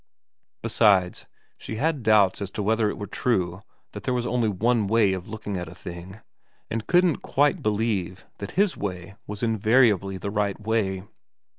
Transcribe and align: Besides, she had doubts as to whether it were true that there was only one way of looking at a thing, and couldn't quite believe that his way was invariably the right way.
Besides, 0.63 1.27
she 1.59 1.75
had 1.75 2.01
doubts 2.01 2.41
as 2.41 2.49
to 2.57 2.63
whether 2.63 2.89
it 2.89 2.97
were 2.97 3.05
true 3.05 3.61
that 3.91 4.01
there 4.01 4.15
was 4.15 4.25
only 4.25 4.49
one 4.49 4.87
way 4.87 5.13
of 5.13 5.29
looking 5.29 5.57
at 5.57 5.67
a 5.67 5.75
thing, 5.75 6.21
and 6.71 6.87
couldn't 6.87 7.17
quite 7.17 7.61
believe 7.61 8.25
that 8.39 8.53
his 8.57 8.75
way 8.75 9.13
was 9.27 9.43
invariably 9.43 10.17
the 10.17 10.31
right 10.31 10.59
way. 10.59 11.03